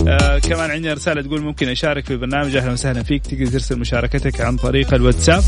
آه 0.07 0.39
كمان 0.39 0.71
عندنا 0.71 0.93
رسالة 0.93 1.21
تقول 1.21 1.41
ممكن 1.41 1.69
أشارك 1.69 2.05
في 2.05 2.17
برنامج. 2.17 2.55
أهلا 2.55 2.71
وسهلا 2.71 3.03
فيك. 3.03 3.25
تقدر 3.25 3.47
ترسل 3.47 3.79
مشاركتك 3.79 4.41
عن 4.41 4.57
طريق 4.57 4.93
الواتساب. 4.93 5.43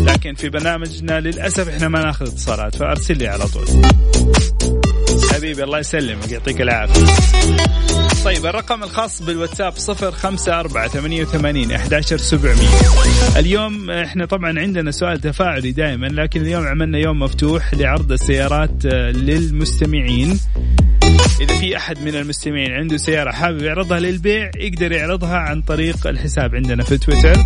لكن 0.00 0.34
في 0.34 0.48
برنامجنا 0.48 1.20
للأسف 1.20 1.68
إحنا 1.68 1.88
ما 1.88 2.04
ناخذ 2.04 2.26
اتصالات 2.26 2.76
فأرسل 2.76 3.18
لي 3.18 3.28
على 3.28 3.44
طول. 3.46 3.66
حبيبي 5.32 5.64
الله 5.64 5.78
يسلمك 5.78 6.32
يعطيك 6.32 6.60
العافية. 6.60 7.04
طيب 8.24 8.46
الرقم 8.46 8.82
الخاص 8.82 9.22
بالواتساب 9.22 9.72
صفر 9.76 10.12
خمسة 10.12 10.60
أربعة 10.60 10.88
ثمانية 10.88 11.22
وثمانين 11.22 11.72
أحداشر 11.72 12.16
سبعمية. 12.16 12.68
اليوم 13.36 13.90
إحنا 13.90 14.26
طبعا 14.26 14.58
عندنا 14.58 14.90
سؤال 14.90 15.20
تفاعلي 15.20 15.72
دائما 15.72 16.06
لكن 16.06 16.40
اليوم 16.40 16.66
عملنا 16.66 16.98
يوم 16.98 17.18
مفتوح 17.18 17.74
لعرض 17.74 18.12
السيارات 18.12 18.86
للمستمعين. 19.14 20.40
إذا 21.40 21.58
في 21.58 21.76
أحد 21.76 22.02
من 22.02 22.14
المستمعين 22.14 22.72
عنده 22.72 22.96
سيارة 22.96 23.30
حابب 23.30 23.62
يعرضها 23.62 24.00
للبيع 24.00 24.50
يقدر 24.56 24.92
يعرضها 24.92 25.36
عن 25.36 25.62
طريق 25.62 26.06
الحساب 26.06 26.54
عندنا 26.54 26.84
في 26.84 26.98
تويتر. 26.98 27.44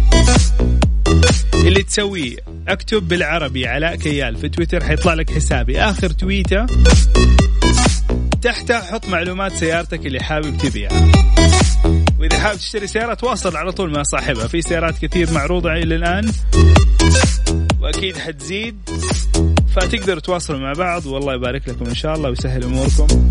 اللي 1.55 1.83
تسويه 1.83 2.37
اكتب 2.69 3.09
بالعربي 3.09 3.67
علاء 3.67 3.97
كيال 3.97 4.37
في 4.37 4.49
تويتر 4.49 4.85
حيطلع 4.85 5.15
لك 5.15 5.31
حسابي. 5.31 5.81
آخر 5.81 6.11
تويتة 6.11 6.67
تحتها 8.45 8.81
حط 8.81 9.09
معلومات 9.09 9.53
سيارتك 9.53 10.07
اللي 10.07 10.21
حابب 10.21 10.59
تبيعها 10.59 11.13
وإذا 12.21 12.39
حابب 12.39 12.59
تشتري 12.59 12.87
سيارة 12.87 13.15
تواصل 13.15 13.57
على 13.57 13.73
طول 13.73 13.93
مع 13.93 14.03
صاحبها. 14.03 14.47
في 14.47 14.63
سيارات 14.63 14.99
كثير 14.99 15.33
معروضة 15.33 15.73
إلى 15.73 15.95
الآن 15.95 16.33
وأكيد 17.81 18.19
حتزيد. 18.19 18.77
فتقدروا 19.77 20.21
تواصلوا 20.21 20.59
مع 20.59 20.73
بعض 20.73 21.07
والله 21.07 21.35
يبارك 21.35 21.69
لكم 21.69 21.85
إن 21.85 21.95
شاء 21.95 22.15
الله 22.15 22.29
ويسهل 22.29 22.65
أموركم. 22.65 23.29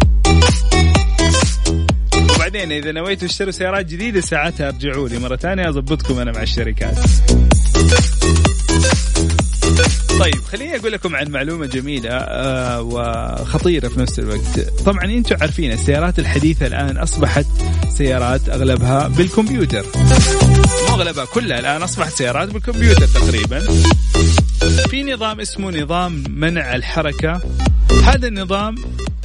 وبعدين 2.35 2.71
إذا 2.71 2.91
نويتوا 2.91 3.27
تشتروا 3.27 3.51
سيارات 3.51 3.85
جديدة 3.85 4.21
ساعتها 4.21 4.67
ارجعوا 4.67 5.09
لي 5.09 5.19
مرة 5.19 5.35
ثانية 5.35 5.69
أضبطكم 5.69 6.19
أنا 6.19 6.31
مع 6.31 6.41
الشركات. 6.41 6.97
طيب 10.19 10.43
خليني 10.51 10.75
أقول 10.75 10.91
لكم 10.91 11.15
عن 11.15 11.27
معلومة 11.27 11.65
جميلة 11.65 12.09
آه 12.11 12.81
وخطيرة 12.81 13.87
في 13.87 13.99
نفس 13.99 14.19
الوقت. 14.19 14.59
طبعا 14.85 15.03
أنتم 15.03 15.35
عارفين 15.41 15.71
السيارات 15.71 16.19
الحديثة 16.19 16.67
الآن 16.67 16.97
أصبحت 16.97 17.45
سيارات 17.97 18.49
أغلبها 18.49 19.07
بالكمبيوتر. 19.07 19.85
مو 20.89 20.95
أغلبها 20.95 21.25
كلها 21.25 21.59
الآن 21.59 21.83
أصبحت 21.83 22.13
سيارات 22.13 22.49
بالكمبيوتر 22.49 23.05
تقريبا. 23.05 23.59
في 24.89 25.03
نظام 25.03 25.39
اسمه 25.39 25.71
نظام 25.81 26.23
منع 26.29 26.75
الحركة. 26.75 27.41
هذا 28.03 28.27
النظام 28.27 28.75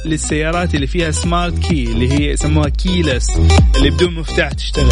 للسيارات 0.05 0.75
اللي 0.75 0.87
فيها 0.87 1.11
سمارت 1.11 1.59
كي 1.59 1.83
اللي 1.83 2.13
هي 2.13 2.31
يسموها 2.31 2.69
كيلس 2.69 3.27
اللي 3.75 3.89
بدون 3.89 4.13
مفتاح 4.15 4.51
تشتغل. 4.51 4.91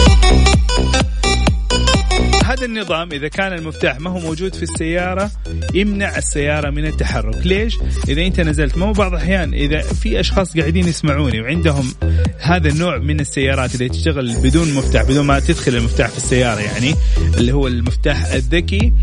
هذا 2.48 2.66
النظام 2.66 3.12
إذا 3.12 3.28
كان 3.28 3.54
المفتاح 3.54 4.00
ما 4.00 4.10
هو 4.10 4.20
موجود 4.20 4.56
في 4.56 4.64
السيارة 4.64 5.32
يمنع 5.74 6.18
السيارة 6.18 6.70
من 6.70 6.86
التحرك. 6.86 7.48
ليش؟ 7.48 7.78
إذا 8.08 8.22
أنت 8.22 8.40
نزلت 8.40 8.78
ما 8.78 8.86
هو 8.86 8.94
بعض 8.94 9.12
الأحيان 9.12 9.54
إذا 9.54 9.82
في 9.82 10.20
أشخاص 10.20 10.58
قاعدين 10.58 10.88
يسمعوني 10.88 11.42
وعندهم 11.42 11.94
هذا 12.40 12.70
النوع 12.70 12.98
من 12.98 13.20
السيارات 13.20 13.74
اللي 13.76 13.90
تشتغل 13.90 14.36
بدون 14.36 14.74
مفتاح 14.74 15.04
بدون 15.04 15.26
ما 15.26 15.40
تدخل 15.40 15.76
المفتاح 15.76 16.10
في 16.10 16.18
السيارة 16.18 16.60
يعني 16.60 16.96
اللي 17.38 17.52
هو 17.52 17.68
المفتاح 17.68 18.26
الذكي 18.26 18.94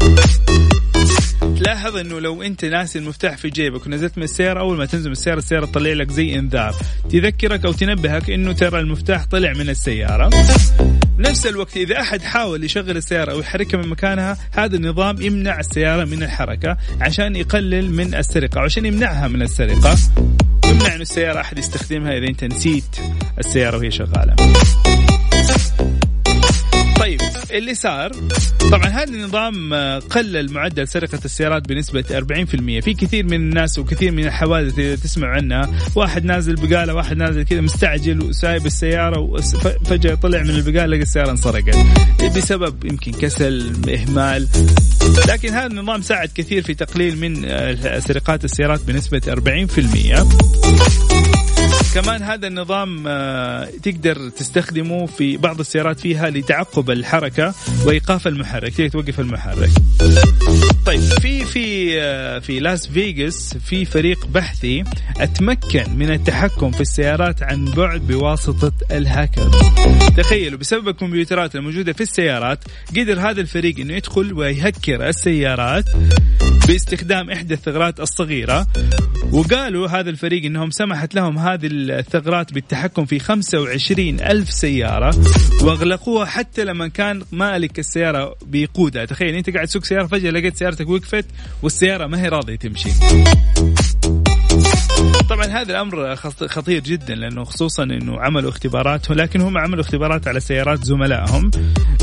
تلاحظ 1.64 1.96
إنه 1.96 2.20
لو 2.20 2.42
أنت 2.42 2.64
ناسي 2.64 2.98
المفتاح 2.98 3.36
في 3.36 3.50
جيبك 3.50 3.86
ونزلت 3.86 4.18
من 4.18 4.24
السيارة 4.24 4.60
أول 4.60 4.76
ما 4.76 4.86
تنزل 4.86 5.06
من 5.06 5.12
السيارة 5.12 5.38
السيارة 5.38 5.66
تطلع 5.66 5.92
لك 5.92 6.10
زي 6.10 6.38
إنذار. 6.38 6.74
تذكرك 7.10 7.64
أو 7.64 7.72
تنبهك 7.72 8.30
إنه 8.30 8.52
ترى 8.52 8.80
المفتاح 8.80 9.24
طلع 9.24 9.52
من 9.52 9.68
السيارة. 9.68 10.30
نفس 11.18 11.46
الوقت 11.46 11.76
إذا 11.76 12.00
أحد 12.00 12.22
حاول 12.22 12.64
يشغل 12.64 12.96
السيارة 12.96 13.32
أو 13.32 13.40
يحركها 13.40 13.78
من 13.78 13.88
مكانها 13.88 14.38
هذا 14.52 14.76
النظام 14.76 15.22
يمنع 15.22 15.60
السيارة 15.60 16.04
من 16.04 16.22
الحركة 16.22 16.76
عشان 17.00 17.36
يقلل 17.36 17.90
من 17.90 18.14
السرقة 18.14 18.58
وعشان 18.58 18.86
يمنعها 18.86 19.28
من 19.28 19.42
السرقة. 19.42 19.98
يمنع 20.66 20.94
إنه 20.94 21.02
السيارة 21.02 21.40
أحد 21.40 21.58
يستخدمها 21.58 22.18
إذا 22.18 22.26
أنت 22.26 22.44
نسيت 22.44 22.96
السيارة 23.38 23.76
وهي 23.76 23.90
شغالة. 23.90 24.36
اللي 27.54 27.74
صار 27.74 28.12
طبعا 28.72 28.86
هذا 28.86 29.04
النظام 29.04 29.74
آه، 29.74 29.98
قلل 29.98 30.52
معدل 30.52 30.88
سرقة 30.88 31.18
السيارات 31.24 31.68
بنسبة 31.68 32.04
40% 32.10 32.80
في 32.80 32.94
كثير 32.94 33.24
من 33.24 33.34
الناس 33.34 33.78
وكثير 33.78 34.12
من 34.12 34.24
الحوادث 34.24 34.78
إذا 34.78 34.96
تسمع 34.96 35.28
عنها. 35.28 35.70
واحد 35.94 36.24
نازل 36.24 36.54
بقالة 36.54 36.94
واحد 36.94 37.16
نازل 37.16 37.42
كذا 37.42 37.60
مستعجل 37.60 38.22
وسايب 38.22 38.66
السيارة 38.66 39.20
وفجأة 39.20 40.14
طلع 40.14 40.42
من 40.42 40.50
البقالة 40.50 40.86
لقى 40.86 41.02
السيارة 41.02 41.30
انسرقت 41.30 41.76
بسبب 42.36 42.84
يمكن 42.84 43.12
كسل 43.12 43.72
إهمال. 43.94 44.48
لكن 45.28 45.48
هذا 45.48 45.66
النظام 45.66 46.02
ساعد 46.02 46.30
كثير 46.34 46.62
في 46.62 46.74
تقليل 46.74 47.18
من 47.18 47.44
آه، 47.44 47.98
سرقات 47.98 48.44
السيارات 48.44 48.80
بنسبة 48.84 49.20
40% 49.28 51.13
كمان 51.94 52.22
هذا 52.22 52.46
النظام 52.46 53.04
آه، 53.06 53.68
تقدر 53.82 54.28
تستخدمه 54.28 55.06
في 55.06 55.36
بعض 55.36 55.60
السيارات 55.60 56.00
فيها 56.00 56.30
لتعقب 56.30 56.90
الحركة 56.90 57.54
وإيقاف 57.86 58.26
المحرك 58.26 58.74
تقدر 58.74 58.88
توقف 58.88 59.20
المحرك؟ 59.20 59.70
طيب 60.86 61.00
في 61.00 61.44
في 61.44 61.94
آه، 62.00 62.38
في 62.38 62.60
لاس 62.60 62.86
فيغاس 62.86 63.56
في 63.64 63.84
فريق 63.84 64.26
بحثي 64.26 64.84
أتمكن 65.20 65.84
من 65.96 66.10
التحكم 66.10 66.70
في 66.70 66.80
السيارات 66.80 67.42
عن 67.42 67.64
بعد 67.64 68.06
بواسطة 68.06 68.72
الهاكر. 68.90 69.50
تخيلوا 70.16 70.58
بسبب 70.58 70.88
الكمبيوترات 70.88 71.56
الموجودة 71.56 71.92
في 71.92 72.00
السيارات 72.00 72.64
قدر 72.96 73.20
هذا 73.20 73.40
الفريق 73.40 73.78
إنه 73.80 73.94
يدخل 73.94 74.32
ويهكر 74.32 75.08
السيارات 75.08 75.84
باستخدام 76.66 77.30
إحدى 77.30 77.54
الثغرات 77.54 78.00
الصغيرة. 78.00 78.66
وقالوا 79.32 79.88
هذا 79.88 80.10
الفريق 80.10 80.44
إنهم 80.44 80.70
سمحت 80.70 81.14
لهم 81.14 81.38
هذه 81.38 81.68
الثغرات 81.72 82.52
بالتحكم 82.52 83.04
في 83.04 83.18
25 83.18 84.20
ألف 84.20 84.52
سيارة 84.52 85.16
وأغلقوها 85.62 86.24
حتى 86.26 86.64
لما 86.64 86.88
كان 86.88 87.22
مالك 87.32 87.78
السيارة 87.78 88.34
بيقودها. 88.46 89.04
تخيل 89.04 89.34
أنت 89.34 89.50
قاعد 89.50 89.66
تسوق 89.66 89.84
سيارة 89.84 90.06
فجأة 90.06 90.30
لقيت 90.30 90.56
سيارتك 90.56 90.88
وقفت 90.88 91.24
والسيارة 91.62 92.06
ما 92.06 92.22
هي 92.22 92.28
راضية 92.28 92.56
تمشي. 92.56 92.90
طبعا 95.30 95.46
هذا 95.46 95.70
الأمر 95.70 96.16
خطير 96.48 96.80
جدا 96.80 97.14
لأنه 97.14 97.44
خصوصا 97.44 97.82
إنه 97.82 98.20
عملوا 98.20 98.50
اختبارات 98.50 99.10
ولكن 99.10 99.40
هم 99.40 99.58
عملوا 99.58 99.80
اختبارات 99.80 100.28
على 100.28 100.40
سيارات 100.40 100.84
زملائهم 100.84 101.50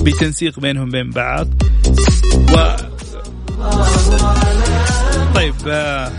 بتنسيق 0.01 0.59
بينهم 0.59 0.89
بين 0.89 1.09
بعض. 1.09 1.47
و 2.51 2.75
طيب 5.35 5.55
آه 5.67 6.11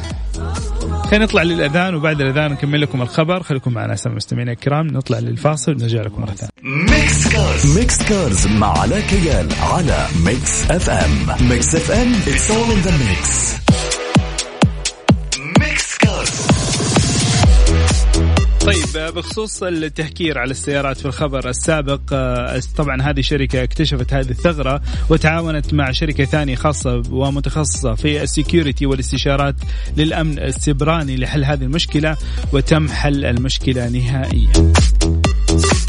خلينا 1.11 1.25
نطلع 1.25 1.42
للأذان 1.42 1.94
وبعد 1.94 2.20
الأذان 2.20 2.52
نكمل 2.52 2.80
لكم 2.80 3.02
الخبر. 3.02 3.42
خليكم 3.42 3.72
معنا 3.72 3.96
سامع 3.96 4.14
مستمعينا 4.14 4.52
الكرام. 4.52 4.87
نطلع 4.87 5.18
للفاصل 5.18 5.72
ونرجع 5.72 6.02
لكم 6.02 6.20
مرة 6.20 6.30
ثانية. 6.30 6.52
ميكس 6.62 7.28
كارز. 7.28 7.78
ميكس 7.78 8.02
كارز 8.02 8.46
مع 8.46 8.78
علاء 8.78 9.00
كيال 9.00 9.48
على 9.62 10.07
ميكس 10.24 10.70
أف 10.70 10.90
أم. 10.90 11.48
ميكس 11.48 11.74
أف 11.74 11.90
أم. 11.90 12.12
It's 12.26 12.50
all 12.50 12.70
in 12.70 12.81
the 12.81 12.90
mix 12.90 13.52
طيب 18.66 19.14
بخصوص 19.14 19.62
التهكير 19.62 20.38
على 20.38 20.51
السيارات 20.51 20.96
في 20.96 21.07
الخبر 21.07 21.48
السابق 21.48 22.01
آه، 22.12 22.61
طبعا 22.77 23.03
هذه 23.03 23.20
شركة 23.20 23.62
اكتشفت 23.62 24.12
هذه 24.12 24.31
الثغرة 24.31 24.83
وتعاونت 25.11 25.75
مع 25.75 25.90
شركة 25.90 26.25
ثانية 26.25 26.55
خاصة 26.55 27.03
ومتخصصة 27.11 27.94
في 27.94 28.22
السكيورتي 28.22 28.87
والاستشارات 28.87 29.55
للأمن 29.96 30.38
السبراني 30.38 31.16
لحل 31.16 31.44
هذه 31.44 31.62
المشكلة 31.62 32.16
وتم 32.53 32.88
حل 32.88 33.25
المشكلة 33.25 33.88
نهائيا. 33.88 34.72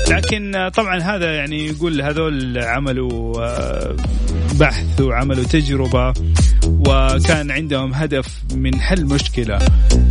لكن 0.09 0.69
طبعا 0.75 0.99
هذا 0.99 1.35
يعني 1.35 1.67
يقول 1.67 2.01
هذول 2.01 2.57
عملوا 2.57 3.41
آه، 3.41 3.95
بحث 4.59 5.01
وعملوا 5.01 5.43
تجربة 5.43 6.13
وكان 6.67 7.51
عندهم 7.51 7.93
هدف 7.93 8.27
من 8.55 8.81
حل 8.81 9.05
مشكلة. 9.05 9.59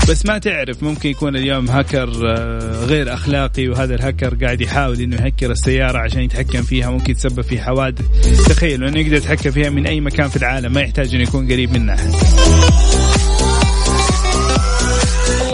بس 0.08 0.26
ما 0.26 0.38
تعرف 0.38 0.82
ممكن 0.82 1.08
يكون 1.08 1.36
اليوم 1.36 1.70
هاكر 1.70 2.08
آه، 2.36 2.84
غير 2.84 3.14
أخلاقي 3.14 3.68
وهذا 3.68 3.94
الهاكر 3.94 4.34
قاعد 4.44 4.60
يحاول 4.60 5.00
إنه 5.00 5.16
يهكر 5.16 5.50
السيارة 5.50 5.98
عشان 5.98 6.22
يتحكم 6.22 6.62
فيها 6.62 6.90
ممكن 6.90 7.10
يتسبب 7.10 7.40
في 7.40 7.60
حوادث. 7.60 8.04
تخيلوا 8.48 8.88
إنه 8.88 9.00
يقدر 9.00 9.16
يتحكم 9.16 9.50
فيها 9.50 9.70
من 9.70 9.86
أي 9.86 10.00
مكان 10.00 10.28
في 10.28 10.36
العالم 10.36 10.72
ما 10.72 10.80
يحتاج 10.80 11.14
إنه 11.14 11.22
يكون 11.22 11.52
قريب 11.52 11.70
منها 11.72 11.96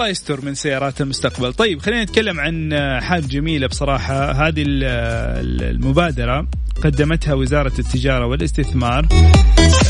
يستر 0.09 0.45
من 0.45 0.55
سيارات 0.55 1.01
المستقبل. 1.01 1.53
طيب 1.53 1.81
خلينا 1.81 2.03
نتكلم 2.03 2.41
عن 2.41 2.75
حاجة 3.03 3.27
جميلة 3.27 3.67
بصراحة. 3.67 4.33
هذه 4.33 4.65
المبادرة 4.69 6.49
قدمتها 6.85 7.35
وزارة 7.35 7.73
التجارة 7.79 8.27
والاستثمار 8.27 9.07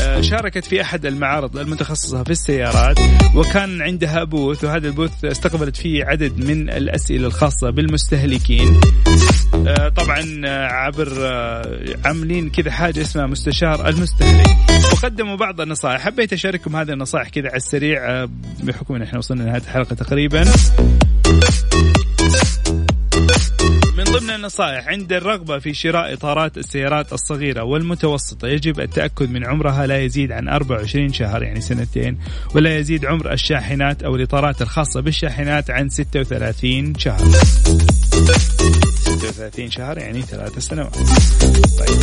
آه، 0.01 0.21
شاركت 0.21 0.65
في 0.65 0.81
أحد 0.81 1.05
المعارض 1.05 1.57
المتخصصة 1.57 2.23
في 2.23 2.29
السيارات 2.29 2.99
وكان 3.35 3.81
عندها 3.81 4.23
بوث 4.23 4.63
وهذا 4.63 4.87
البوث 4.87 5.25
استقبلت 5.25 5.77
فيه 5.77 6.05
عدد 6.05 6.45
من 6.45 6.69
الأسئلة 6.69 7.27
الخاصة 7.27 7.69
بالمستهلكين. 7.69 8.79
آه، 9.67 9.89
طبعا 9.89 10.41
آه، 10.45 10.67
عبر 10.67 11.09
عاملين 12.05 12.49
كذا 12.49 12.71
حاجة 12.71 13.01
اسمها 13.01 13.25
مستشار 13.25 13.89
المستهلك. 13.89 14.47
وقدموا 14.93 15.35
بعض 15.35 15.61
النصائح. 15.61 16.01
حبيت 16.01 16.33
أشارككم 16.33 16.75
هذه 16.75 16.91
النصائح 16.91 17.29
كذا 17.29 17.47
على 17.47 17.57
السريع 17.57 18.25
بحكم 18.63 18.95
أن 18.95 19.01
إحنا 19.01 19.17
وصلنا 19.17 19.43
لنهاية 19.43 19.61
الحلقة 19.61 19.95
تقريبا. 19.95 20.43
ضمن 24.19 24.29
النصائح 24.29 24.87
عند 24.87 25.13
الرغبة 25.13 25.59
في 25.59 25.73
شراء 25.73 26.13
إطارات 26.13 26.57
السيارات 26.57 27.13
الصغيرة 27.13 27.63
والمتوسطة 27.63 28.47
يجب 28.47 28.79
التأكد 28.79 29.31
من 29.31 29.45
عمرها 29.45 29.87
لا 29.87 29.99
يزيد 29.99 30.31
عن 30.31 30.47
24 30.47 31.13
شهر 31.13 31.43
يعني 31.43 31.61
سنتين 31.61 32.17
ولا 32.55 32.77
يزيد 32.77 33.05
عمر 33.05 33.33
الشاحنات 33.33 34.03
أو 34.03 34.15
الإطارات 34.15 34.61
الخاصة 34.61 35.01
بالشاحنات 35.01 35.69
عن 35.69 35.89
36 35.89 36.95
شهر. 36.97 37.19
36 39.17 39.71
شهر 39.71 39.97
يعني 39.97 40.21
ثلاث 40.21 40.59
سنوات. 40.59 40.95
طيب. 41.79 41.99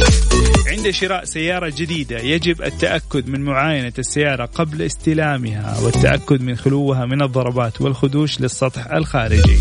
عند 0.67 0.91
شراء 0.91 1.25
سيارة 1.25 1.73
جديدة 1.77 2.19
يجب 2.19 2.63
التأكد 2.63 3.29
من 3.29 3.41
معاينة 3.41 3.93
السيارة 3.99 4.45
قبل 4.45 4.83
استلامها 4.83 5.81
والتأكد 5.81 6.41
من 6.43 6.57
خلوها 6.57 7.07
من 7.07 7.23
الضربات 7.23 7.81
والخدوش 7.81 8.41
للسطح 8.41 8.93
الخارجي. 8.93 9.59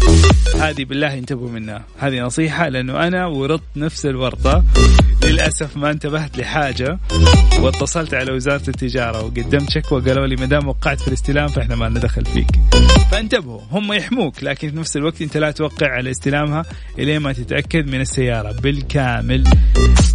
هذه 0.60 0.86
بالله 0.86 1.14
انتبهوا 1.14 1.50
منها. 1.50 1.84
هذه 1.98 2.20
نصيحة 2.20 2.70
لأنه 2.70 3.08
أنا 3.08 3.26
ورطت 3.26 3.64
نفس 3.76 4.06
الورطة. 4.06 4.64
للأسف 5.26 5.78
ما 5.78 5.92
انتبهت 5.92 6.38
لحاجة 6.38 7.00
واتصلت 7.60 8.14
على 8.14 8.32
وزارة 8.32 8.64
التجارة 8.68 9.26
وقدمت 9.26 9.70
شكوى 9.70 10.02
قالوا 10.02 10.28
لي 10.28 10.36
ما 10.36 10.46
دام 10.46 10.68
وقعت 10.68 11.02
في 11.02 11.08
الاستلام 11.08 11.48
فإحنا 11.48 11.76
ما 11.76 11.90
ندخل 11.90 12.26
فيك. 12.26 12.48
فانتبهوا 13.12 13.62
هم 13.72 13.94
يحموك 13.94 14.44
لكن 14.44 14.70
في 14.70 14.78
نفس 14.78 14.98
الوقت 14.98 15.22
أنت 15.22 15.38
لا 15.38 15.52
توقع 15.52 15.88
على 15.88 16.12
استلامها 16.12 16.66
إلين 17.00 17.20
ما 17.20 17.34
تتأكد 17.34 17.88
من 17.88 18.02
السيارة 18.02 18.52
بالكامل. 18.52 19.44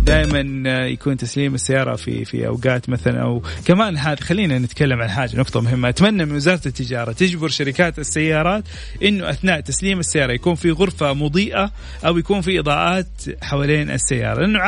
دائما 0.01 0.71
يكون 0.87 1.17
تسليم 1.17 1.55
السيارة 1.55 1.97
في 1.97 2.25
في 2.25 2.47
أوقات 2.47 2.89
مثلا 2.89 3.23
أو 3.23 3.43
كمان 3.65 3.97
هذا 3.97 4.21
خلينا 4.21 4.59
نتكلم 4.59 5.03
عن 5.03 5.11
حاجة 5.11 5.37
نقطة 5.37 5.61
مهمة. 5.61 5.89
أتمنى 5.89 6.25
من 6.25 6.35
وزارة 6.35 6.61
التجارة 6.67 7.13
تجبر 7.13 7.49
شركات 7.49 7.99
السيارات 7.99 8.65
إنه 9.03 9.31
أثناء 9.31 9.61
تسليم 9.61 9.99
السيارة 9.99 10.33
يكون 10.33 10.55
في 10.55 10.71
غرفة 10.71 11.13
مضيئة 11.13 11.73
أو 12.07 12.19
يكون 12.19 12.41
في 12.41 12.59
إضاءات 12.59 13.09
حوالين 13.43 13.91
السيارة 13.91 14.41
لأنه 14.41 14.59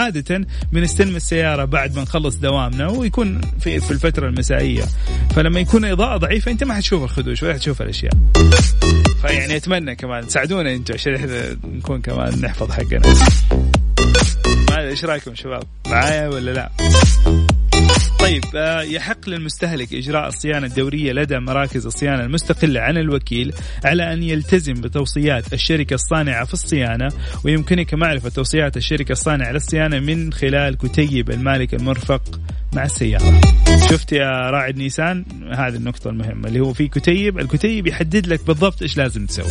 بنستلم 0.73 1.16
السيارة 1.16 1.64
بعد 1.64 1.97
ما 1.97 2.03
نخلص 2.03 2.37
دوام 2.37 2.62
دوامنا 2.62 2.88
ويكون 2.88 3.40
في 3.61 3.81
في 3.81 3.90
الفترة 3.90 4.29
المسائية. 4.29 4.85
فلما 5.37 5.61
يكون 5.61 5.85
إضاءة 5.85 6.16
ضعيفة 6.16 6.51
أنت 6.51 6.64
ما 6.64 6.75
حتشوف 6.75 7.05
الخدوش 7.05 7.42
ولا 7.42 7.55
حتشوف 7.55 7.83
الأشياء. 7.83 8.12
فيعني 9.23 9.57
أتمنى 9.57 9.95
كمان. 9.95 10.27
تساعدونا 10.27 10.75
أنتم 10.75 10.95
عشان 10.95 11.14
إحنا 11.14 11.57
نكون 11.64 12.01
كمان 12.01 12.40
نحفظ 12.40 12.71
حقنا. 12.71 13.03
إيش 14.79 15.05
رأيكم 15.05 15.35
شباب؟ 15.35 15.62
معايا 15.87 16.29
ولا 16.29 16.51
لا؟ 16.51 16.71
طيب 18.21 18.45
آه، 18.57 18.83
يحق 18.83 19.29
للمستهلك 19.29 19.95
إجراء 19.95 20.29
الصيانة 20.29 20.67
الدورية 20.67 21.13
لدى 21.13 21.39
مراكز 21.39 21.87
الصيانة 21.87 22.25
المستقلة 22.25 22.81
عن 22.81 22.97
الوكيل 22.97 23.55
على 23.85 24.13
أن 24.13 24.23
يلتزم 24.23 24.73
بتوصيات 24.75 25.53
الشركة 25.53 25.95
الصانعة 25.95 26.45
في 26.45 26.53
الصيانة 26.53 27.09
ويمكنك 27.45 27.95
معرفة 27.95 28.29
توصيات 28.29 28.77
الشركة 28.77 29.13
الصانعة 29.13 29.53
للصيانة 29.53 29.99
من 30.01 30.33
خلال 30.33 30.79
كتيب 30.79 31.31
المالك 31.31 31.75
المرفق. 31.75 32.41
مع 32.73 32.85
السيارة. 32.85 33.41
شفت 33.91 34.13
يا 34.13 34.51
راعد 34.51 34.77
نيسان؟ 34.77 35.25
هذه 35.53 35.75
النقطة 35.77 36.11
المهمة 36.11 36.49
اللي 36.49 36.61
هو 36.61 36.73
في 36.73 36.89
كتيب 36.89 37.39
الكتيب 37.39 37.87
يحدد 37.87 38.27
لك 38.27 38.47
بالضبط 38.47 38.83
إيش 38.83 38.97
لازم 38.97 39.27
تسوي. 39.27 39.47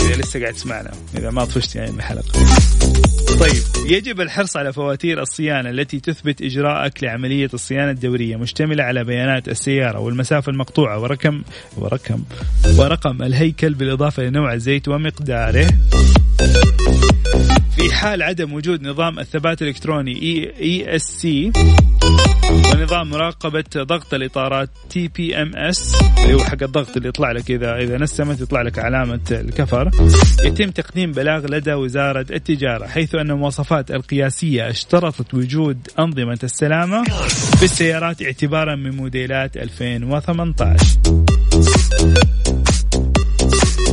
إذا 0.00 0.16
لسه 0.16 0.40
قاعد 0.40 0.52
تسمعنا 0.54 0.90
إذا 1.16 1.30
ما 1.30 1.44
طفشت 1.44 1.76
يعني 1.76 1.90
الحلقة 1.90 2.32
طيب 3.40 3.62
يجب 3.86 4.20
الحرص 4.20 4.56
على 4.56 4.72
فواتير 4.72 5.22
الصيانة 5.22 5.70
التي 5.70 6.00
تثبت 6.00 6.42
إجراءك 6.42 7.04
لعملية 7.04 7.48
الصيانة 7.54 7.90
الدورية 7.90 8.36
مشتملة 8.36 8.84
على 8.84 9.04
بيانات 9.04 9.48
السيارة 9.48 9.98
والمسافة 9.98 10.52
المقطوعة 10.52 10.98
ورقم 10.98 11.42
ورقم 11.76 12.22
ورقم 12.78 13.22
الهيكل 13.22 13.74
بالإضافة 13.74 14.22
لنوع 14.22 14.54
الزيت 14.54 14.88
ومقداره. 14.88 15.68
في 17.76 17.92
حال 17.92 18.22
عدم 18.22 18.52
وجود 18.52 18.82
نظام 18.82 19.18
الثبات 19.18 19.62
الإلكتروني 19.62 20.12
ESC 20.60 21.52
ونظام 22.50 23.10
مراقبة 23.10 23.64
ضغط 23.76 24.14
الإطارات 24.14 24.70
TPMS 24.90 25.94
اللي 26.22 26.34
هو 26.34 26.44
حق 26.44 26.62
الضغط 26.62 26.96
اللي 26.96 27.08
يطلع 27.08 27.32
لك 27.32 27.50
إذا 27.50 27.76
إذا 27.76 27.98
نسمت 27.98 28.40
يطلع 28.40 28.62
لك 28.62 28.78
علامة 28.78 29.20
الكفر 29.30 29.90
يتم 30.44 30.70
تقديم 30.70 31.12
بلاغ 31.12 31.46
لدى 31.46 31.72
وزارة 31.74 32.26
التجارة 32.30 32.86
حيث 32.86 33.14
أن 33.14 33.30
المواصفات 33.30 33.90
القياسية 33.90 34.70
اشترطت 34.70 35.34
وجود 35.34 35.88
أنظمة 35.98 36.38
السلامة 36.42 37.04
في 37.56 37.62
السيارات 37.62 38.22
اعتبارا 38.22 38.76
من 38.76 38.96
موديلات 38.96 39.56
2018 39.56 40.86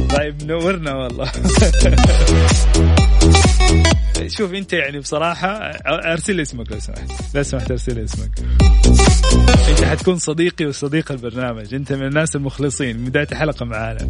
طيب 0.10 0.44
نورنا 0.44 0.96
والله. 0.96 1.32
شوف 4.28 4.54
انت 4.54 4.74
يعني 4.74 5.00
بصراحة 5.00 5.48
ارسل 5.86 6.36
لي 6.36 6.42
اسمك 6.42 6.72
لو 6.72 6.80
سمحت. 6.80 7.12
لو 7.36 7.44
سمحت 7.44 7.72
ارسل 7.72 7.96
لي 7.96 8.04
اسمك. 8.04 8.32
انت 9.70 9.84
حتكون 9.84 10.18
صديقي 10.18 10.66
وصديق 10.66 11.12
البرنامج. 11.12 11.74
انت 11.74 11.94
من 11.94 12.08
الناس 12.08 12.36
المخلصين 12.36 12.98
من 12.98 13.06
بداية 13.06 13.28
الحلقة 13.32 13.66
معانا. 13.66 14.10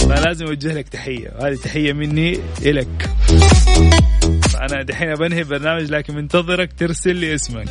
فلازم 0.00 0.46
أوجه 0.46 0.74
لك 0.74 0.88
تحية. 0.88 1.28
وهذه 1.38 1.54
تحية 1.54 1.92
مني 1.92 2.38
إلك. 2.62 3.10
أنا 4.60 4.82
دحين 4.82 5.14
بنهي 5.14 5.40
البرنامج 5.40 5.90
لكن 5.90 6.14
منتظرك 6.14 6.72
ترسل 6.78 7.16
لي 7.16 7.34
اسمك. 7.34 7.68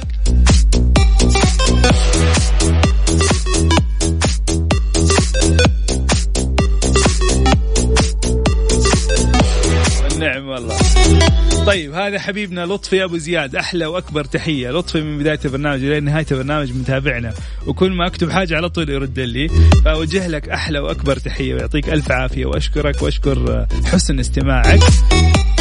طيب 11.65 11.93
هذا 11.93 12.19
حبيبنا 12.19 12.65
لطفي 12.65 13.03
أبو 13.03 13.17
زياد 13.17 13.55
أحلى 13.55 13.85
وأكبر 13.85 14.23
تحية. 14.23 14.71
لطفي 14.71 15.01
من 15.01 15.17
بداية 15.17 15.39
البرنامج 15.45 15.83
إلى 15.83 15.99
نهاية 15.99 16.25
البرنامج 16.31 16.71
متابعنا. 16.73 17.33
وكل 17.67 17.91
ما 17.91 18.07
أكتب 18.07 18.29
حاجة 18.29 18.55
على 18.55 18.69
طول 18.69 18.89
يرد 18.89 19.19
لي. 19.19 19.47
فأوجه 19.85 20.27
لك 20.27 20.49
أحلى 20.49 20.79
وأكبر 20.79 21.17
تحية 21.17 21.53
ويعطيك 21.53 21.89
ألف 21.89 22.11
عافية. 22.11 22.45
وأشكرك 22.45 23.01
وأشكر 23.01 23.67
حسن 23.85 24.19
استماعك. 24.19 24.79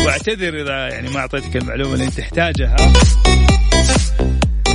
واعتذر 0.07 0.62
إذا 0.62 0.88
يعني 0.95 1.11
ما 1.11 1.19
أعطيتك 1.19 1.57
المعلومة 1.57 1.95
اللي 1.95 2.05
أنت 2.05 2.14
تحتاجها. 2.14 2.77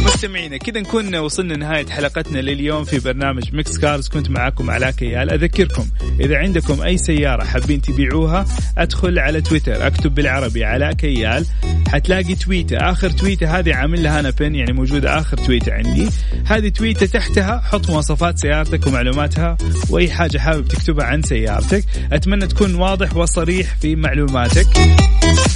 مستمعينا 0.05 0.57
كذا 0.57 0.79
نكون 0.79 1.15
وصلنا 1.15 1.57
نهاية 1.57 1.85
حلقتنا 1.85 2.39
لليوم 2.39 2.83
في 2.83 2.99
برنامج 2.99 3.55
ميكس 3.55 3.77
كارز 3.77 4.07
كنت 4.07 4.29
معاكم 4.29 4.69
علاء 4.69 4.91
كيال. 4.91 5.29
أذكركم 5.29 5.85
إذا 6.19 6.37
عندكم 6.37 6.81
أي 6.81 6.97
سيارة 6.97 7.43
حابين 7.43 7.81
تبيعوها 7.81 8.45
أدخل 8.77 9.19
على 9.19 9.41
تويتر 9.41 9.87
أكتب 9.87 10.15
بالعربي 10.15 10.63
علاء 10.63 10.93
كيال. 10.93 11.45
حتلاقي 11.87 12.35
تويتة 12.35 12.77
آخر 12.77 13.09
تويتة 13.09 13.59
هذه 13.59 13.73
عامل 13.73 14.03
لها 14.03 14.19
أنا 14.19 14.29
بين 14.29 14.55
يعني 14.55 14.73
موجودة 14.73 15.19
آخر 15.19 15.37
تويتة 15.37 15.73
عندي. 15.73 16.09
هذه 16.45 16.69
تويتة 16.69 17.05
تحتها 17.05 17.61
حط 17.65 17.89
مواصفات 17.89 18.39
سيارتك 18.39 18.87
ومعلوماتها 18.87 19.57
وأي 19.89 20.09
حاجة 20.11 20.37
حابب 20.37 20.67
تكتبها 20.67 21.05
عن 21.05 21.21
سيارتك. 21.21 21.85
أتمنى 22.11 22.47
تكون 22.47 22.75
واضح 22.75 23.17
وصريح 23.17 23.75
في 23.81 23.95
معلوماتك. 23.95 24.67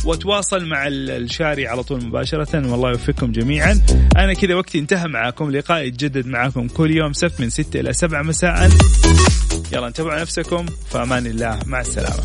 وتواصل 0.06 0.66
مع 0.66 0.88
الشاري 0.88 1.68
على 1.68 1.84
طول 1.84 2.06
مباشرة 2.06 2.72
والله 2.72 2.90
يوفقكم 2.90 3.32
جميعا. 3.32 3.82
أنا 4.18 4.34
كذا 4.34 4.56
وقتي 4.56 4.80
انتهى 4.80 5.08
معاكم 5.08 5.52
لقائي 5.52 5.88
يتجدد 5.88 6.28
معاكم 6.28 6.68
كل 6.68 6.92
يوم 6.92 7.14
سبت 7.14 7.42
من 7.42 7.50
6 7.50 7.80
إلى 7.80 7.94
7 7.94 8.22
مساء. 8.22 8.70
يلا 9.74 9.88
انتبهوا 9.88 10.22
نفسكم 10.22 10.66
في 10.92 10.98
أمان 10.98 11.26
الله 11.26 11.60
مع 11.66 11.82
السلامة. 11.82 12.24